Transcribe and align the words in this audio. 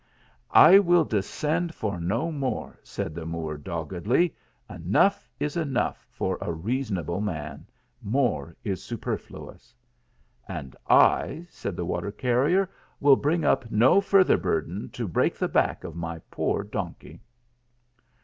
"I 0.69 0.79
will 0.79 1.05
descend 1.05 1.75
for 1.75 1.99
no 1.99 2.31
more," 2.31 2.79
said 2.81 3.13
the 3.13 3.23
Moor, 3.23 3.55
dog 3.55 3.91
gedly." 3.93 4.33
Enough 4.75 5.29
is 5.39 5.55
enough 5.55 6.07
for 6.09 6.39
a 6.41 6.51
reasonable 6.51 7.21
man; 7.21 7.67
more 8.01 8.55
is 8.63 8.81
superfluous." 8.83 9.75
"And 10.47 10.75
I," 10.89 11.45
said 11.51 11.75
the 11.75 11.85
water 11.85 12.11
carrier, 12.11 12.67
"will 12.99 13.15
bring 13.15 13.45
up 13.45 13.69
no 13.69 14.01
further 14.01 14.37
burthen 14.37 14.89
to 14.93 15.07
break 15.07 15.35
the 15.37 15.47
back 15.47 15.83
of 15.83 15.95
my 15.95 16.17
poor 16.31 16.63
donkey." 16.63 17.21